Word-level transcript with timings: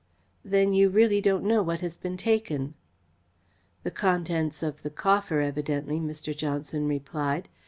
"Then 0.43 0.73
you 0.73 0.89
really 0.89 1.21
don't 1.21 1.43
know 1.43 1.61
what 1.61 1.81
has 1.81 1.95
been 1.95 2.17
taken?" 2.17 2.73
"The 3.83 3.91
contents 3.91 4.63
of 4.63 4.81
the 4.81 4.89
coffer 4.89 5.41
evidently," 5.41 5.99
Mr. 5.99 6.35
Johnson 6.35 6.87
replied. 6.87 7.47